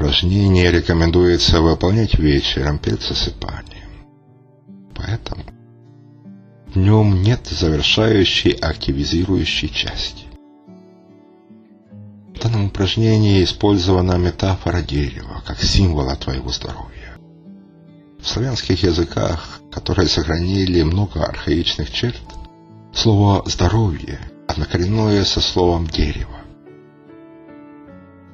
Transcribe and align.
упражнение 0.00 0.70
рекомендуется 0.70 1.60
выполнять 1.60 2.18
вечером 2.18 2.78
перед 2.78 3.02
засыпанием. 3.02 3.90
Поэтому 4.94 5.44
в 6.68 6.76
нем 6.76 7.22
нет 7.22 7.46
завершающей 7.46 8.52
активизирующей 8.52 9.68
части. 9.68 10.24
В 12.34 12.42
данном 12.42 12.68
упражнении 12.68 13.44
использована 13.44 14.16
метафора 14.16 14.80
дерева 14.80 15.42
как 15.44 15.60
символа 15.60 16.16
твоего 16.16 16.50
здоровья. 16.50 17.18
В 18.22 18.26
славянских 18.26 18.82
языках, 18.82 19.60
которые 19.70 20.08
сохранили 20.08 20.82
много 20.82 21.22
архаичных 21.24 21.90
черт, 21.90 22.22
слово 22.94 23.42
«здоровье» 23.46 24.18
однокоренное 24.48 25.24
со 25.24 25.42
словом 25.42 25.86
«дерево». 25.86 26.39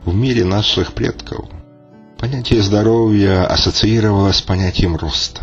В 0.07 0.14
мире 0.14 0.45
наших 0.45 0.93
предков 0.93 1.46
понятие 2.16 2.62
здоровья 2.62 3.45
ассоциировалось 3.45 4.37
с 4.37 4.41
понятием 4.41 4.95
роста. 4.95 5.42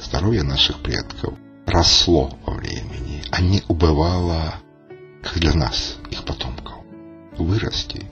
Здоровье 0.00 0.44
наших 0.44 0.78
предков 0.78 1.34
росло 1.66 2.30
во 2.46 2.52
времени, 2.54 3.24
а 3.32 3.40
не 3.40 3.60
убывало, 3.66 4.54
как 5.20 5.40
для 5.40 5.52
нас, 5.54 5.96
их 6.12 6.24
потомков. 6.24 6.74
Вырасти 7.36 8.06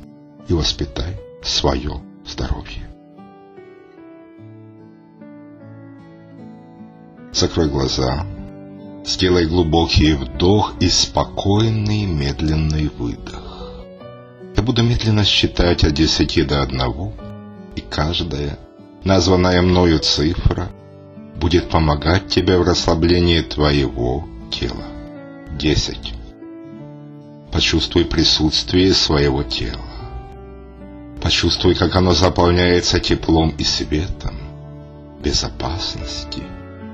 и 0.49 0.53
воспитай 0.53 1.21
свое 1.41 2.03
здоровье. 2.27 2.91
Закрой 7.33 7.69
глаза, 7.69 8.27
сделай 9.07 9.47
глубокий 9.47 10.15
вдох 10.15 10.75
и 10.81 10.89
спокойный 10.89 12.07
медленный 12.07 12.89
выдох. 12.89 13.50
Буду 14.71 14.85
медленно 14.85 15.25
считать 15.25 15.83
от 15.83 15.95
десяти 15.95 16.45
до 16.45 16.63
одного, 16.63 17.13
и 17.75 17.81
каждая 17.81 18.57
названная 19.03 19.63
мною 19.63 19.99
цифра 19.99 20.71
будет 21.35 21.71
помогать 21.71 22.29
тебе 22.29 22.57
в 22.57 22.63
расслаблении 22.63 23.41
твоего 23.41 24.29
тела. 24.53 24.85
Десять. 25.59 26.15
Почувствуй 27.51 28.05
присутствие 28.05 28.95
своего 28.95 29.43
тела. 29.43 29.91
Почувствуй, 31.21 31.75
как 31.75 31.97
оно 31.97 32.15
заполняется 32.15 33.01
теплом 33.01 33.53
и 33.59 33.65
светом, 33.65 34.37
безопасности, 35.21 36.45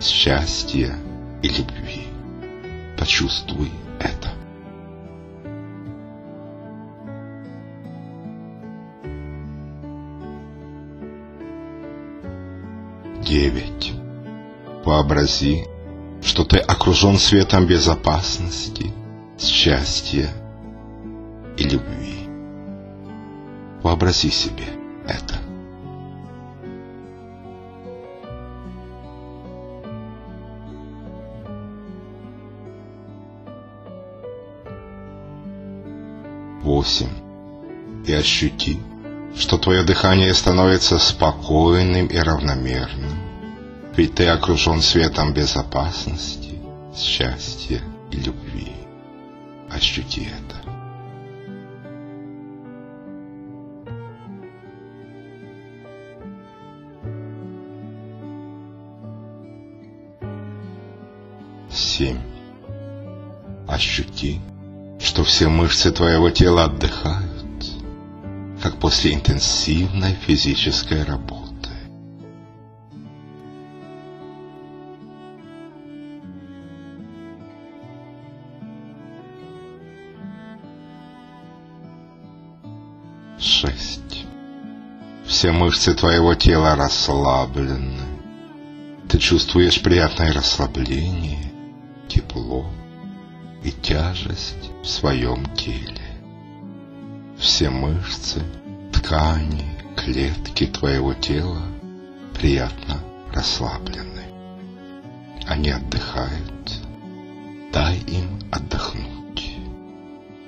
счастья 0.00 0.94
и 1.42 1.48
любви. 1.48 2.06
Почувствуй 2.96 3.70
это. 4.00 4.35
Девять. 13.26 13.92
Вообрази, 14.84 15.66
что 16.22 16.44
ты 16.44 16.58
окружен 16.58 17.18
светом 17.18 17.66
безопасности, 17.66 18.92
счастья 19.36 20.30
и 21.56 21.64
любви. 21.64 22.28
Вообрази 23.82 24.30
себе 24.30 24.66
это. 25.08 25.40
Восемь. 36.62 37.08
И 38.06 38.12
ощути, 38.12 38.78
что 39.38 39.58
твое 39.58 39.82
дыхание 39.82 40.32
становится 40.34 40.98
спокойным 40.98 42.06
и 42.06 42.18
равномерным 42.18 43.26
ведь 43.96 44.14
ты 44.14 44.28
окружен 44.28 44.82
светом 44.82 45.32
безопасности, 45.32 46.60
счастья 46.94 47.80
и 48.10 48.16
любви. 48.16 48.72
Ощути 49.70 50.28
это. 50.28 50.56
Семь. 61.70 62.18
Ощути, 63.66 64.40
что 65.00 65.24
все 65.24 65.48
мышцы 65.48 65.90
твоего 65.90 66.30
тела 66.30 66.64
отдыхают, 66.64 67.35
как 68.62 68.78
после 68.78 69.14
интенсивной 69.14 70.14
физической 70.14 71.04
работы. 71.04 71.46
шесть. 83.38 84.26
Все 85.26 85.52
мышцы 85.52 85.94
твоего 85.94 86.34
тела 86.34 86.76
расслаблены. 86.76 88.00
Ты 89.08 89.18
чувствуешь 89.18 89.82
приятное 89.82 90.32
расслабление, 90.32 91.52
тепло 92.08 92.66
и 93.62 93.70
тяжесть 93.70 94.70
в 94.82 94.86
своем 94.86 95.46
теле. 95.54 96.05
Все 97.46 97.70
мышцы, 97.70 98.42
ткани, 98.92 99.64
клетки 99.96 100.66
твоего 100.66 101.14
тела 101.14 101.62
приятно 102.34 102.98
расслаблены. 103.32 104.24
Они 105.46 105.70
отдыхают. 105.70 106.80
Дай 107.72 107.98
им 107.98 108.40
отдохнуть. 108.50 109.58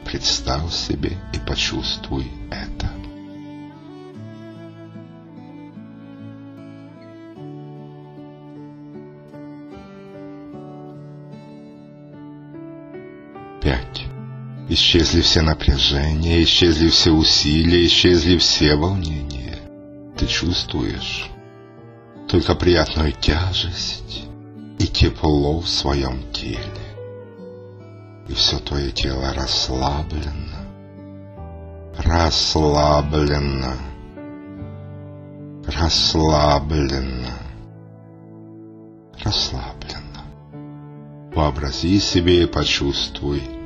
Представь 0.06 0.72
себе 0.72 1.16
и 1.32 1.38
почувствуй 1.38 2.26
это. 2.50 2.87
Исчезли 14.70 15.22
все 15.22 15.40
напряжения, 15.40 16.42
исчезли 16.42 16.90
все 16.90 17.10
усилия, 17.10 17.86
исчезли 17.86 18.36
все 18.36 18.76
волнения. 18.76 19.56
Ты 20.18 20.26
чувствуешь 20.26 21.30
только 22.28 22.54
приятную 22.54 23.12
тяжесть 23.12 24.24
и 24.78 24.86
тепло 24.86 25.60
в 25.60 25.68
своем 25.68 26.30
теле. 26.32 26.60
И 28.28 28.34
все 28.34 28.58
твое 28.58 28.90
тело 28.90 29.32
расслаблено, 29.32 30.58
расслаблено, 31.96 33.72
расслаблено, 35.66 37.32
расслаблено. 39.24 40.24
Вообрази 41.34 41.98
себе 42.00 42.42
и 42.42 42.46
почувствуй 42.46 43.57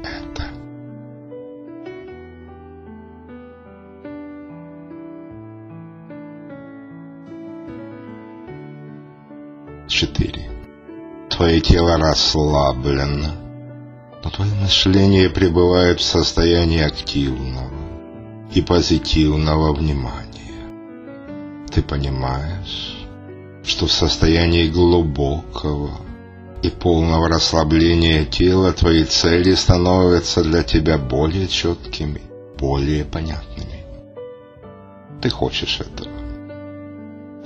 Четыре. 10.02 10.50
Твое 11.30 11.60
тело 11.60 11.96
расслаблено, 11.96 13.36
но 14.24 14.30
твое 14.30 14.52
мышление 14.54 15.30
пребывает 15.30 16.00
в 16.00 16.02
состоянии 16.02 16.82
активного 16.82 17.70
и 18.52 18.60
позитивного 18.62 19.72
внимания. 19.72 20.66
Ты 21.72 21.82
понимаешь, 21.82 23.06
что 23.64 23.86
в 23.86 23.92
состоянии 23.92 24.68
глубокого 24.68 25.92
и 26.64 26.68
полного 26.68 27.28
расслабления 27.28 28.24
тела 28.24 28.72
твои 28.72 29.04
цели 29.04 29.54
становятся 29.54 30.42
для 30.42 30.64
тебя 30.64 30.98
более 30.98 31.46
четкими, 31.46 32.22
более 32.58 33.04
понятными. 33.04 33.86
Ты 35.20 35.30
хочешь 35.30 35.78
этого. 35.78 36.11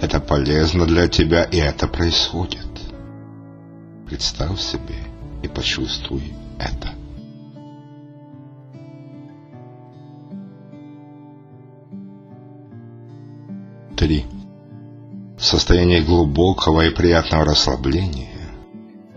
Это 0.00 0.20
полезно 0.20 0.86
для 0.86 1.08
тебя, 1.08 1.44
и 1.44 1.56
это 1.56 1.88
происходит. 1.88 2.66
Представь 4.06 4.60
себе 4.60 4.96
и 5.42 5.48
почувствуй 5.48 6.32
это. 6.58 6.90
Три. 13.96 14.26
В 15.38 15.44
состоянии 15.44 16.00
глубокого 16.00 16.86
и 16.86 16.94
приятного 16.94 17.44
расслабления 17.44 18.36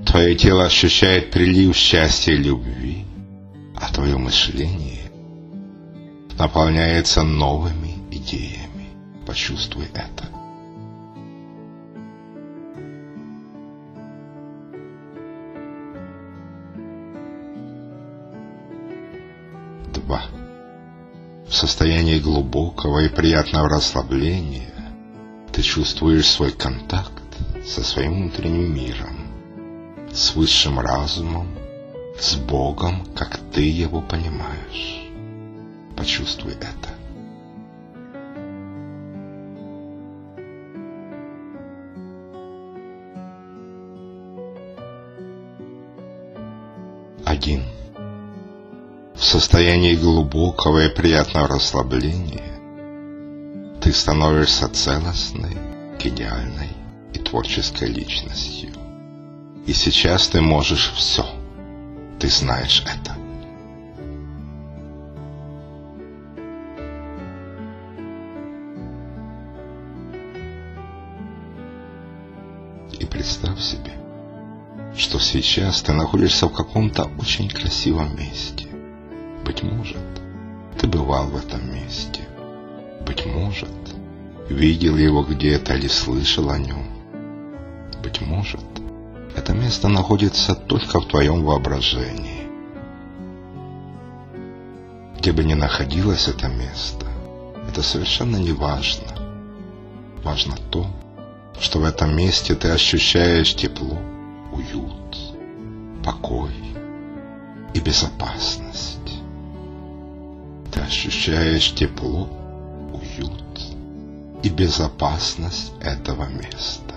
Твое 0.06 0.34
тело 0.34 0.66
ощущает 0.66 1.30
прилив 1.30 1.76
счастья 1.76 2.34
и 2.34 2.38
любви, 2.38 3.06
а 3.76 3.94
твое 3.94 4.18
мышление 4.18 5.12
наполняется 6.38 7.22
новыми 7.22 7.94
идеями, 8.10 8.90
Почувствуй 9.28 9.86
это. 9.94 10.39
Два. 20.10 20.24
В 21.48 21.54
состоянии 21.54 22.18
глубокого 22.20 22.98
и 23.06 23.10
приятного 23.10 23.70
расслабления 23.70 24.74
ты 25.52 25.62
чувствуешь 25.62 26.28
свой 26.28 26.52
контакт 26.52 27.22
со 27.64 27.84
своим 27.84 28.16
внутренним 28.16 28.74
миром, 28.74 29.28
с 30.12 30.34
высшим 30.36 30.80
разумом, 30.80 31.56
с 32.20 32.34
Богом, 32.38 33.06
как 33.14 33.40
ты 33.54 33.62
его 33.62 34.02
понимаешь. 34.02 35.04
Почувствуй 35.96 36.54
это. 36.54 36.99
Состоянии 49.30 49.96
глубокого 49.96 50.88
и 50.88 50.90
приятного 50.90 51.48
расслабления 51.48 52.60
ты 53.80 53.94
становишься 53.94 54.68
целостной, 54.68 55.56
гениальной 56.00 56.70
и 57.14 57.20
творческой 57.20 57.90
личностью. 57.90 58.72
И 59.68 59.74
сейчас 59.74 60.30
ты 60.30 60.42
можешь 60.42 60.92
все. 60.96 61.28
Ты 62.20 62.28
знаешь 62.28 62.84
это. 62.88 63.16
И 73.00 73.06
представь 73.06 73.60
себе, 73.60 73.94
что 74.98 75.20
сейчас 75.20 75.84
ты 75.84 75.94
находишься 75.94 76.48
в 76.48 76.54
каком-то 76.54 77.04
очень 77.20 77.48
красивом 77.48 78.18
месте. 78.18 78.69
Быть 79.50 79.64
может, 79.64 79.98
ты 80.78 80.86
бывал 80.86 81.26
в 81.26 81.36
этом 81.36 81.74
месте. 81.74 82.22
Быть 83.02 83.26
может, 83.26 83.68
видел 84.48 84.96
его 84.96 85.24
где-то 85.24 85.74
или 85.74 85.88
слышал 85.88 86.52
о 86.52 86.60
нем. 86.60 86.86
Быть 88.04 88.22
может, 88.22 88.62
это 89.36 89.54
место 89.54 89.88
находится 89.88 90.54
только 90.54 91.00
в 91.00 91.08
твоем 91.08 91.44
воображении. 91.44 92.48
Где 95.18 95.32
бы 95.32 95.44
ни 95.44 95.56
находилось 95.56 96.28
это 96.28 96.48
место, 96.48 97.08
это 97.68 97.82
совершенно 97.82 98.38
не 98.38 98.52
важно. 98.52 99.08
Важно 100.24 100.58
то, 100.70 100.86
что 101.60 101.80
в 101.80 101.86
этом 101.86 102.16
месте 102.16 102.54
ты 102.54 102.70
ощущаешь 102.70 103.56
тепло, 103.56 103.98
уют, 104.52 105.18
покой 106.06 106.54
и 107.74 107.80
безопасность. 107.80 108.99
Ощущаешь 110.90 111.76
тепло, 111.76 112.28
уют 112.92 113.44
и 114.42 114.50
безопасность 114.50 115.72
этого 115.82 116.26
места. 116.26 116.96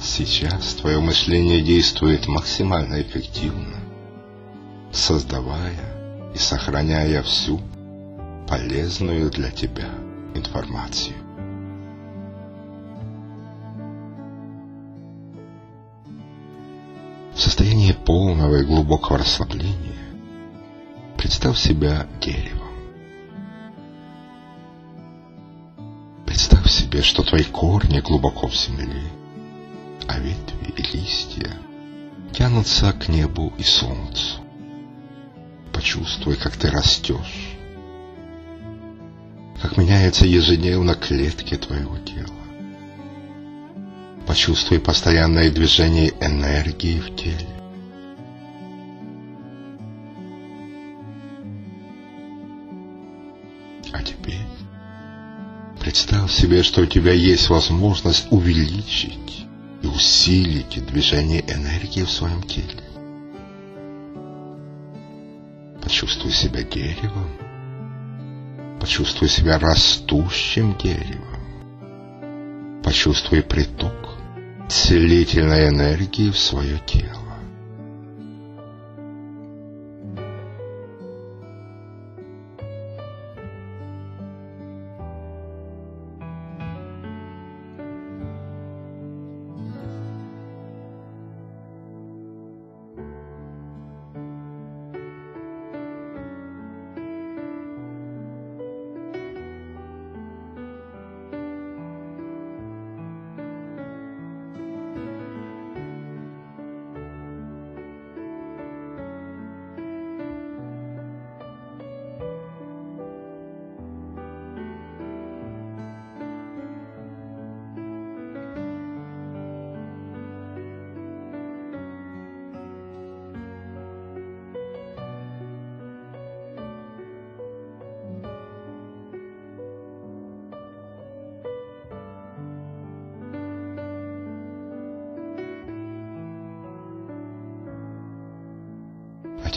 Сейчас 0.00 0.72
твое 0.76 1.00
мышление 1.00 1.60
действует 1.60 2.26
максимально 2.26 3.02
эффективно, 3.02 3.76
создавая 4.90 6.32
и 6.34 6.38
сохраняя 6.38 7.22
всю 7.22 7.60
полезную 8.48 9.30
для 9.30 9.50
тебя 9.50 9.90
информацию. 10.34 11.31
Полного 18.04 18.56
и 18.56 18.64
глубокого 18.64 19.18
расслабления 19.18 19.92
представь 21.22 21.56
себя 21.56 22.06
деревом. 22.20 22.60
Представь 26.26 26.68
себе, 26.68 27.02
что 27.02 27.22
твои 27.22 27.44
корни 27.44 28.00
глубоко 28.00 28.48
в 28.48 28.54
земле, 28.54 29.04
а 30.08 30.18
ветви 30.18 30.74
и 30.76 30.96
листья 30.96 31.56
тянутся 32.32 32.92
к 32.92 33.08
небу 33.08 33.52
и 33.56 33.62
солнцу. 33.62 34.40
Почувствуй, 35.72 36.36
как 36.36 36.56
ты 36.56 36.70
растешь, 36.70 37.56
как 39.60 39.76
меняется 39.76 40.26
ежедневно 40.26 40.94
клетки 40.96 41.56
твоего 41.56 41.98
тела. 41.98 42.26
Почувствуй 44.26 44.80
постоянное 44.80 45.50
движение 45.50 46.12
энергии 46.20 46.98
в 46.98 47.14
теле. 47.14 47.51
Представь 55.92 56.32
себе, 56.32 56.62
что 56.62 56.80
у 56.80 56.86
тебя 56.86 57.12
есть 57.12 57.50
возможность 57.50 58.26
увеличить 58.30 59.44
и 59.82 59.86
усилите 59.86 60.80
движение 60.80 61.42
энергии 61.42 62.04
в 62.04 62.10
своем 62.10 62.42
теле. 62.44 62.82
Почувствуй 65.82 66.32
себя 66.32 66.62
деревом. 66.62 67.28
Почувствуй 68.80 69.28
себя 69.28 69.58
растущим 69.58 70.78
деревом. 70.78 71.42
Почувствуй 72.82 73.42
приток 73.42 74.16
целительной 74.70 75.68
энергии 75.68 76.30
в 76.30 76.38
свое 76.38 76.80
тело. 76.86 77.21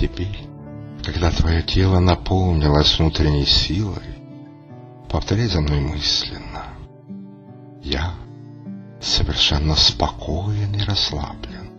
Теперь, 0.07 0.47
когда 1.03 1.31
твое 1.31 1.63
тело 1.63 2.00
наполнилось 2.00 3.00
внутренней 3.00 3.45
силой, 3.45 4.03
повторяй 5.09 5.47
за 5.47 5.62
мной 5.62 5.79
мысленно. 5.79 6.65
Я 7.81 8.13
совершенно 9.01 9.75
спокоен 9.75 10.74
и 10.75 10.83
расслаблен, 10.83 11.71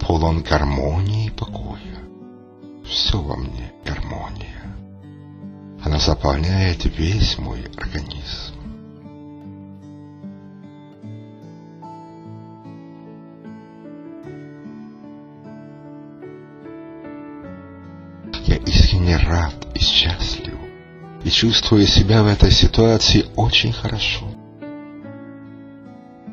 полон 0.00 0.42
гармонии 0.42 1.26
и 1.26 1.30
покоя. 1.30 1.78
Все 2.84 3.20
во 3.20 3.36
мне 3.36 3.72
гармония. 3.84 4.76
Она 5.82 5.98
заполняет 5.98 6.84
весь 6.84 7.38
мой 7.38 7.64
организм. 7.76 8.59
Искренне 19.10 19.16
рад 19.16 19.54
и 19.74 19.78
счастлив, 19.78 20.58
и 21.24 21.30
чувствую 21.30 21.86
себя 21.86 22.22
в 22.22 22.26
этой 22.26 22.50
ситуации 22.50 23.26
очень 23.36 23.72
хорошо. 23.72 24.26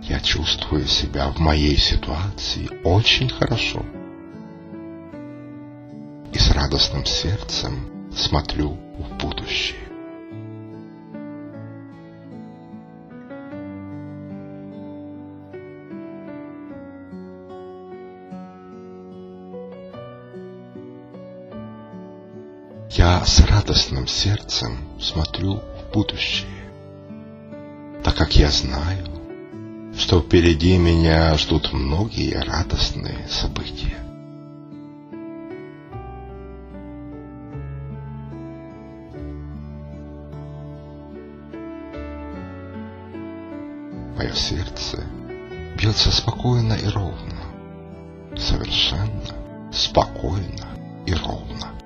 Я 0.03 0.19
чувствую 0.19 0.85
себя 0.87 1.29
в 1.29 1.39
моей 1.39 1.77
ситуации 1.77 2.69
очень 2.83 3.29
хорошо. 3.29 3.83
радостным 6.53 7.05
сердцем 7.05 8.11
смотрю 8.15 8.77
в 8.97 9.17
будущее. 9.21 9.86
Я 22.91 23.23
с 23.25 23.41
радостным 23.41 24.07
сердцем 24.07 24.77
смотрю 24.99 25.55
в 25.57 25.93
будущее, 25.93 26.71
так 28.03 28.15
как 28.15 28.35
я 28.37 28.49
знаю, 28.49 29.07
что 29.95 30.21
впереди 30.21 30.77
меня 30.77 31.37
ждут 31.37 31.73
многие 31.73 32.33
радостные 32.39 33.27
события. 33.27 33.97
Мое 44.17 44.31
сердце 44.33 45.03
бьется 45.77 46.11
спокойно 46.11 46.73
и 46.73 46.87
ровно, 46.87 47.43
совершенно 48.35 49.71
спокойно 49.71 50.67
и 51.05 51.13
ровно. 51.13 51.76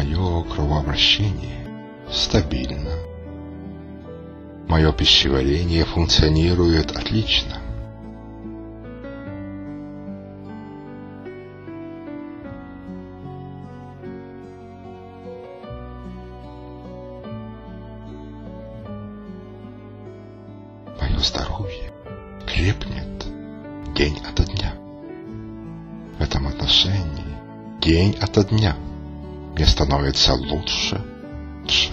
Мое 0.00 0.44
кровообращение 0.44 1.66
стабильно. 2.10 2.90
Мое 4.66 4.92
пищеварение 4.92 5.84
функционирует 5.84 6.92
отлично. 6.92 7.58
Мое 20.98 21.18
здоровье 21.18 21.92
крепнет 22.46 23.26
день 23.94 24.18
ото 24.26 24.46
дня. 24.46 24.72
В 26.18 26.22
этом 26.22 26.46
отношении 26.46 27.36
день 27.82 28.16
ото 28.18 28.42
дня– 28.44 28.74
мне 29.60 29.68
становится 29.68 30.32
лучше, 30.32 30.98
лучше. 31.60 31.90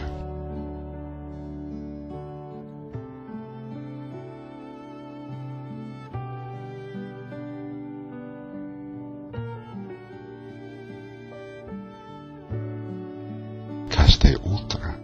Каждое 13.94 14.38
утро 14.38 14.96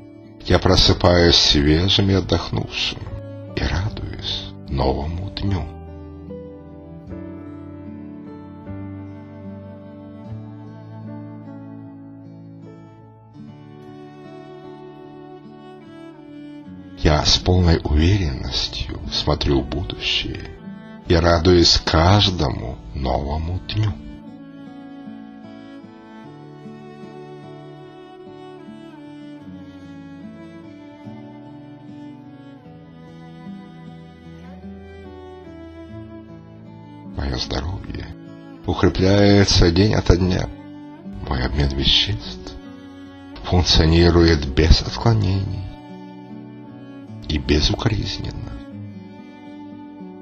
я 0.46 0.58
просыпаюсь 0.58 1.36
свежим 1.36 2.12
и 2.12 2.14
отдохнувшим 2.14 3.00
и 3.58 3.62
радуюсь 3.62 4.54
новому 4.70 5.32
дню. 5.32 5.83
С 17.26 17.38
полной 17.38 17.80
уверенностью 17.86 19.00
смотрю 19.10 19.62
в 19.62 19.70
будущее 19.70 20.42
и 21.08 21.16
радуюсь 21.16 21.82
каждому 21.86 22.78
новому 22.94 23.62
дню. 23.70 23.94
Мое 37.16 37.38
здоровье 37.38 38.08
укрепляется 38.66 39.72
день 39.72 39.94
ото 39.94 40.18
дня. 40.18 40.50
Мой 41.30 41.42
обмен 41.46 41.70
веществ 41.70 42.54
функционирует 43.46 44.46
без 44.46 44.82
отклонений 44.82 45.73
и 47.34 47.40
безукоризненно. 47.40 48.52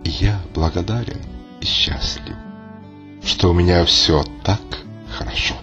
Я 0.06 0.40
благодарен 0.54 1.20
и 1.60 1.66
счастлив, 1.66 2.38
что 3.22 3.50
у 3.50 3.54
меня 3.54 3.84
все 3.84 4.24
так 4.46 4.62
хорошо. 5.10 5.56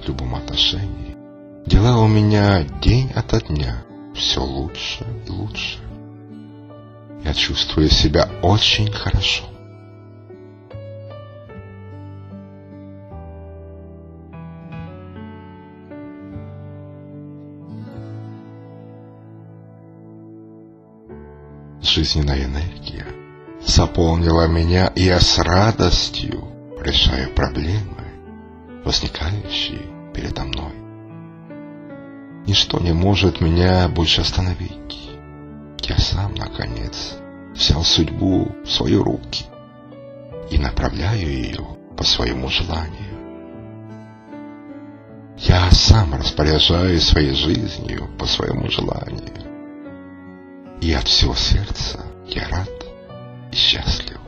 В 0.00 0.08
любом 0.08 0.36
отношении 0.36 1.16
дела 1.66 1.98
у 1.98 2.08
меня 2.08 2.62
день 2.80 3.10
ото 3.14 3.42
дня 3.42 3.84
все 4.14 4.42
лучше 4.42 5.04
и 5.26 5.30
лучше. 5.30 5.85
Я 7.26 7.34
чувствую 7.34 7.90
себя 7.90 8.28
очень 8.40 8.88
хорошо. 8.92 9.42
Жизненная 21.82 22.44
энергия 22.44 23.06
заполнила 23.66 24.46
меня, 24.46 24.86
и 24.94 25.02
я 25.02 25.18
с 25.18 25.38
радостью 25.38 26.44
решаю 26.80 27.34
проблемы, 27.34 28.04
возникающие 28.84 29.82
передо 30.14 30.44
мной. 30.44 30.74
Ничто 32.46 32.78
не 32.78 32.92
может 32.92 33.40
меня 33.40 33.88
больше 33.88 34.20
остановить 34.20 35.05
я 35.88 35.98
сам, 35.98 36.34
наконец, 36.34 37.16
взял 37.54 37.84
судьбу 37.84 38.52
в 38.64 38.68
свои 38.68 38.96
руки 38.96 39.46
и 40.50 40.58
направляю 40.58 41.28
ее 41.28 41.64
по 41.96 42.02
своему 42.02 42.48
желанию. 42.48 43.16
Я 45.38 45.70
сам 45.70 46.14
распоряжаюсь 46.14 47.04
своей 47.04 47.34
жизнью 47.34 48.10
по 48.18 48.26
своему 48.26 48.68
желанию. 48.68 49.32
И 50.80 50.92
от 50.92 51.06
всего 51.06 51.34
сердца 51.34 52.04
я 52.26 52.48
рад 52.48 52.70
и 53.52 53.56
счастлив. 53.56 54.25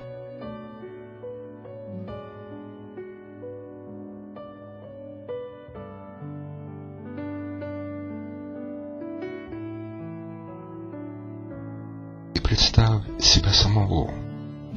Представь 12.49 13.03
себя 13.21 13.53
самого, 13.53 14.11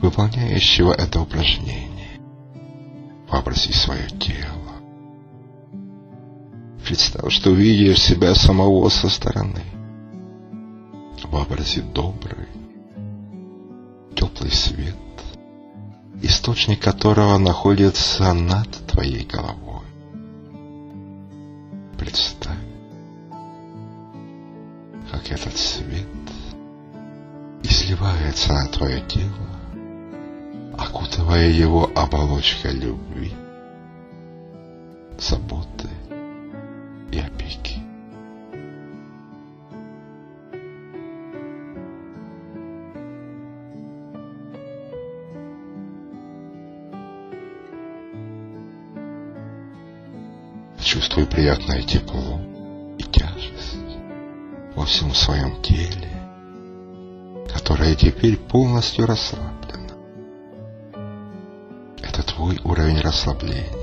выполняющего 0.01 0.91
это 0.91 1.21
упражнение. 1.21 2.19
Вообрази 3.29 3.71
свое 3.71 4.09
тело. 4.09 4.73
Представь, 6.85 7.31
что 7.31 7.51
видишь 7.51 8.01
себя 8.01 8.35
самого 8.35 8.89
со 8.89 9.07
стороны. 9.07 9.63
Вообрази 11.23 11.79
добрый, 11.79 12.49
теплый 14.17 14.51
свет, 14.51 14.97
источник 16.21 16.81
которого 16.81 17.37
находится 17.37 18.33
над 18.33 18.69
твоей 18.87 19.23
головой. 19.23 19.85
Представь, 21.97 22.57
как 25.09 25.31
этот 25.31 25.55
свет 25.55 26.20
и 27.63 27.67
сливается 27.67 28.53
на 28.53 28.67
твое 28.67 29.01
тело, 29.01 29.47
окутывая 30.77 31.49
его 31.49 31.89
оболочкой 31.95 32.73
любви, 32.73 33.33
заботы 35.17 35.89
и 37.11 37.19
опеки. 37.19 37.81
Чувствуй 50.83 51.25
приятное 51.25 51.83
тепло 51.83 52.41
и 52.97 53.03
тяжесть 53.03 53.77
во 54.75 54.85
всем 54.85 55.13
своем 55.13 55.61
теле, 55.61 56.10
которая 57.61 57.93
теперь 57.93 58.37
полностью 58.37 59.05
расслаблена. 59.05 59.93
Это 62.01 62.23
твой 62.23 62.59
уровень 62.63 62.99
расслабления. 62.99 63.81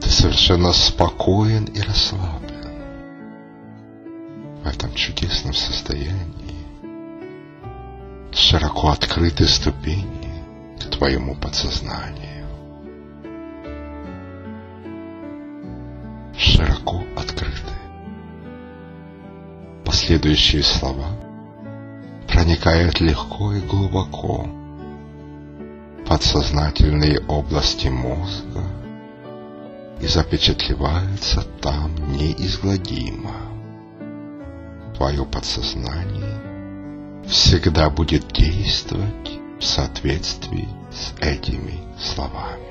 совершенно 0.00 0.72
спокоен 0.72 1.64
и 1.64 1.80
расслаблен. 1.80 2.72
В 4.62 4.66
этом 4.66 4.92
чудесном 4.94 5.54
состоянии 5.54 6.66
широко 8.32 8.90
открыты 8.90 9.46
ступени 9.46 10.44
к 10.78 10.90
твоему 10.90 11.36
подсознанию. 11.36 12.46
Широко 16.36 17.02
открыты. 17.16 17.74
Последующие 19.84 20.62
слова 20.62 21.29
проникают 22.40 23.00
легко 23.00 23.52
и 23.52 23.60
глубоко 23.60 24.48
подсознательные 26.06 27.20
области 27.28 27.88
мозга 27.88 28.64
и 30.00 30.06
запечатлеваются 30.06 31.42
там 31.60 31.94
неизгладимо. 32.16 33.34
Твое 34.96 35.26
подсознание 35.26 36.40
всегда 37.28 37.90
будет 37.90 38.32
действовать 38.32 39.38
в 39.58 39.62
соответствии 39.62 40.66
с 40.90 41.12
этими 41.20 41.78
словами. 41.98 42.70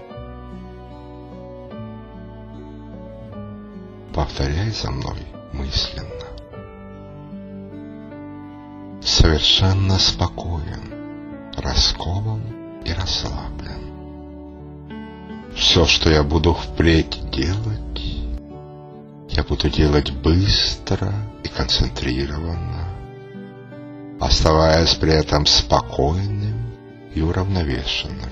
Повторяй 4.16 4.72
за 4.72 4.90
мной 4.90 5.20
мысленно. 5.54 6.19
Совершенно 9.02 9.98
спокоен, 9.98 11.54
раскован 11.56 12.42
и 12.84 12.92
расслаблен. 12.92 13.80
Все, 15.56 15.86
что 15.86 16.10
я 16.10 16.24
буду 16.24 16.54
впредь 16.54 17.18
делать, 17.32 18.02
я 19.30 19.44
буду 19.44 19.70
делать 19.70 20.12
быстро 20.12 21.14
и 21.44 21.48
концентрированно, 21.48 22.90
оставаясь 24.20 24.96
при 24.96 25.14
этом 25.14 25.46
спокойным 25.46 26.74
и 27.16 27.22
уравновешенным. 27.22 28.32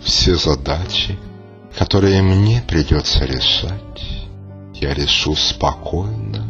Все 0.00 0.36
задачи, 0.36 1.18
которые 1.76 2.22
мне 2.22 2.62
придется 2.66 3.24
решать, 3.24 4.28
я 4.74 4.94
решу 4.94 5.34
спокойно 5.34 6.43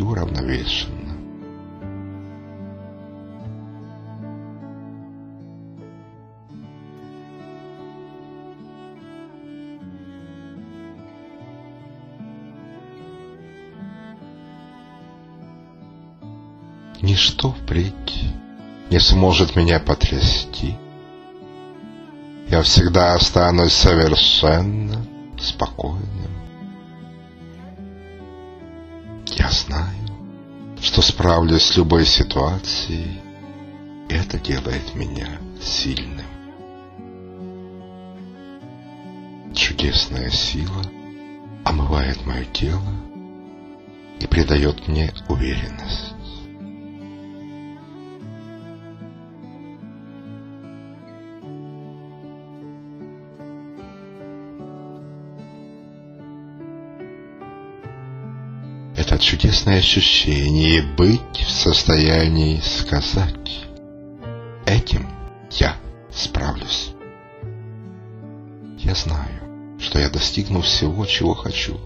и 0.00 0.02
уравновешенно. 0.02 0.96
Ничто 17.02 17.52
впредь 17.52 17.92
не 18.90 18.98
сможет 19.00 19.54
меня 19.56 19.80
потрясти. 19.80 20.76
Я 22.48 22.62
всегда 22.62 23.14
останусь 23.14 23.72
совершенно 23.72 25.04
спокойным. 25.38 26.39
Я 29.50 29.56
знаю, 29.56 30.06
что 30.80 31.02
справлюсь 31.02 31.64
с 31.64 31.76
любой 31.76 32.06
ситуацией. 32.06 33.20
Это 34.08 34.38
делает 34.38 34.94
меня 34.94 35.26
сильным. 35.60 36.24
Чудесная 39.52 40.30
сила 40.30 40.84
омывает 41.64 42.24
мое 42.26 42.44
тело 42.44 42.94
и 44.20 44.26
придает 44.28 44.86
мне 44.86 45.12
уверенность. 45.28 46.14
Чудесное 59.30 59.78
ощущение 59.78 60.82
быть 60.82 61.44
в 61.46 61.50
состоянии 61.52 62.58
сказать 62.58 63.64
«Этим 64.66 65.08
я 65.52 65.76
справлюсь». 66.10 66.90
Я 68.78 68.96
знаю, 68.96 69.78
что 69.78 70.00
я 70.00 70.10
достигну 70.10 70.62
всего, 70.62 71.06
чего 71.06 71.34
хочу, 71.34 71.78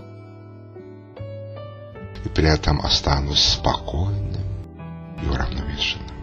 и 2.24 2.28
при 2.34 2.48
этом 2.48 2.80
останусь 2.80 3.42
спокойным 3.44 4.46
и 5.22 5.26
уравновешенным. 5.26 6.16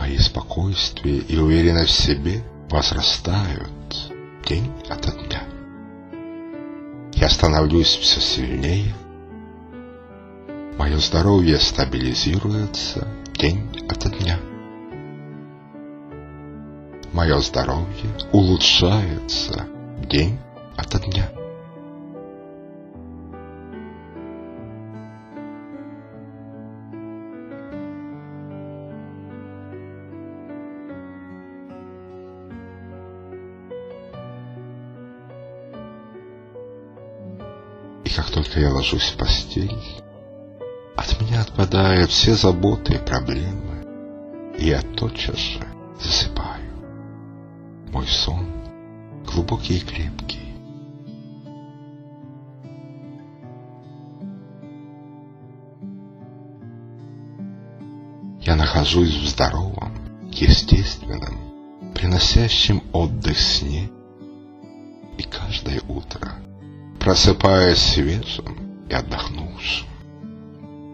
Мои 0.00 0.18
спокойствие 0.18 1.18
и 1.18 1.36
уверенность 1.36 2.00
в 2.00 2.02
себе 2.02 2.42
возрастают 2.68 3.70
день 4.44 4.72
ото 4.88 5.12
дня. 5.12 5.41
Я 7.22 7.28
становлюсь 7.28 7.94
все 7.98 8.20
сильнее. 8.20 8.92
Мое 10.76 10.98
здоровье 10.98 11.60
стабилизируется 11.60 13.06
день 13.38 13.70
ото 13.88 14.08
дня. 14.10 14.40
Мое 17.12 17.38
здоровье 17.38 18.10
улучшается 18.32 19.68
день 20.10 20.40
ото 20.76 20.98
дня. 20.98 21.30
Как 38.14 38.30
только 38.30 38.60
я 38.60 38.70
ложусь 38.70 39.10
в 39.10 39.16
постель, 39.16 39.76
от 40.96 41.20
меня 41.20 41.40
отпадают 41.40 42.10
все 42.10 42.34
заботы 42.34 42.94
и 42.94 42.98
проблемы, 42.98 44.54
и 44.58 44.66
я 44.66 44.82
тотчас 44.82 45.36
же 45.36 45.66
засыпаю. 45.98 46.70
Мой 47.90 48.06
сон 48.06 48.46
глубокий 49.24 49.78
и 49.78 49.80
крепкий. 49.80 50.54
Я 58.42 58.56
нахожусь 58.56 59.14
в 59.14 59.28
здоровом, 59.28 59.92
естественном, 60.30 61.92
приносящем 61.94 62.82
отдых 62.92 63.38
сне, 63.38 63.88
и 65.16 65.22
каждое 65.22 65.80
утро 65.88 66.32
просыпаясь 67.02 67.78
свежим 67.78 68.86
и 68.88 68.94
отдохнувшим. 68.94 69.88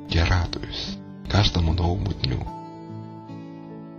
Я 0.08 0.24
радуюсь 0.24 0.96
каждому 1.30 1.74
новому 1.74 2.14
дню. 2.14 2.46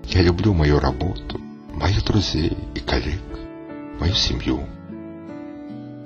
Я 0.06 0.24
люблю 0.24 0.56
мою 0.56 0.80
работу, 0.80 1.40
моих 1.72 2.04
друзей 2.04 2.58
и 2.74 2.80
коллег, 2.80 3.22
мою 4.00 4.16
семью. 4.16 4.66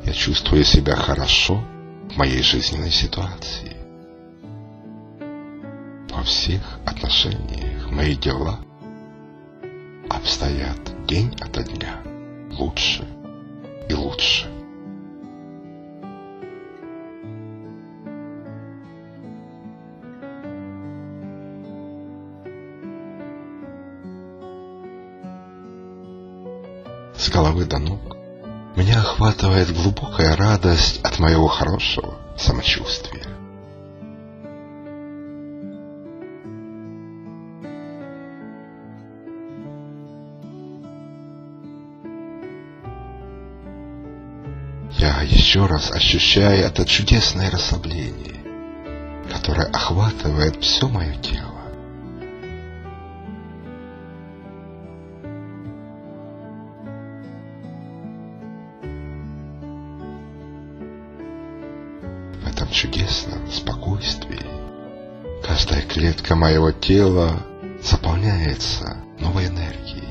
Я 0.03 0.11
чувствую 0.11 0.65
себя 0.65 0.97
хорошо 0.97 1.63
в 2.11 2.17
моей 2.17 2.41
жизненной 2.41 2.91
ситуации. 2.91 3.77
Во 6.09 6.21
всех 6.23 6.79
отношениях 6.85 7.89
мои 7.89 8.17
дела 8.17 8.59
обстоят 10.09 11.05
день 11.07 11.33
ото 11.39 11.63
дня 11.63 12.01
лучше 12.51 13.07
и 13.87 13.93
лучше. 13.93 14.52
Головы 27.53 27.65
до 27.65 27.77
ног. 27.77 28.17
Меня 28.75 28.99
охватывает 28.99 29.71
глубокая 29.71 30.35
радость 30.35 30.99
от 31.03 31.19
моего 31.19 31.47
хорошего 31.47 32.15
самочувствия. 32.35 33.23
Я 44.97 45.21
еще 45.21 45.65
раз 45.67 45.91
ощущаю 45.91 46.65
это 46.65 46.85
чудесное 46.85 47.51
расслабление, 47.51 48.41
которое 49.31 49.67
охватывает 49.67 50.63
все 50.63 50.87
мое 50.87 51.13
тело. 51.21 51.52
Чудесном 62.83 63.49
спокойствии 63.49 64.45
каждая 65.41 65.83
клетка 65.83 66.35
моего 66.35 66.73
тела 66.73 67.31
заполняется 67.81 68.97
новой 69.21 69.47
энергией. 69.47 70.03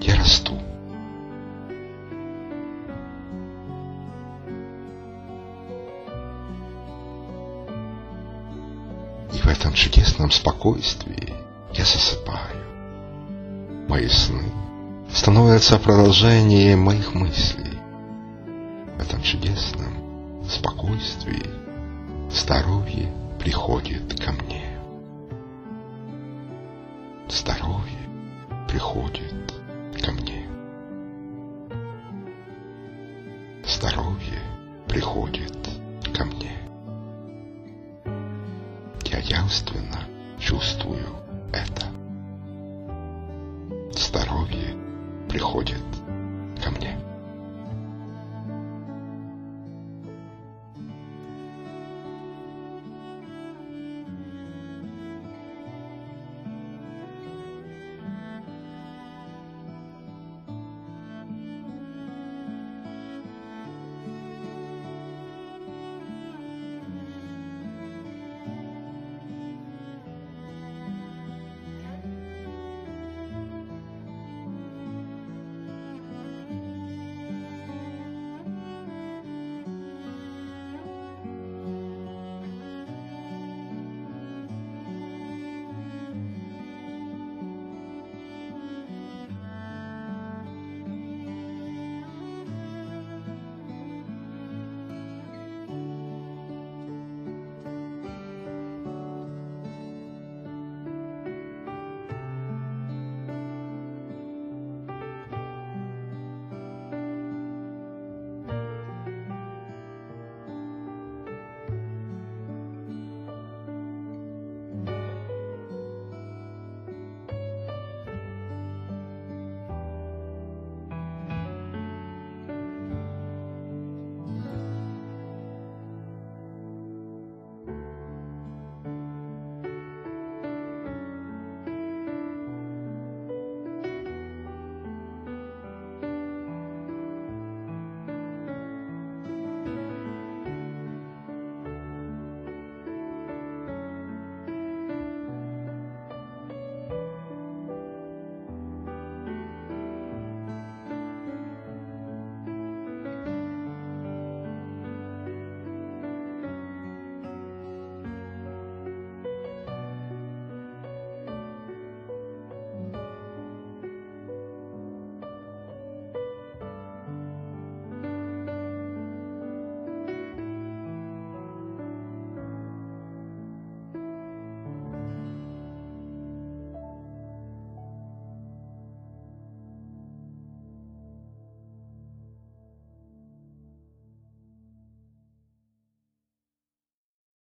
Я 0.00 0.16
расту. 0.16 0.58
И 9.34 9.42
в 9.42 9.46
этом 9.46 9.74
чудесном 9.74 10.30
спокойствии 10.30 11.34
я 11.74 11.84
засыпаю. 11.84 12.64
Мои 13.90 14.08
сны 14.08 14.44
становятся 15.12 15.78
продолжением 15.78 16.80
моих 16.80 17.12
мыслей. 17.12 17.78
В 18.96 19.02
этом 19.02 19.20
чудесном 19.20 19.97
спокойствии 20.48 21.42
здоровье 22.30 23.12
приходит 23.38 24.18
ко 24.18 24.32
мне. 24.32 24.78
Здоровье 27.28 28.08
приходит 28.66 29.52
ко 30.02 30.12
мне. 30.12 30.48
Здоровье 33.66 34.40
приходит 34.88 35.47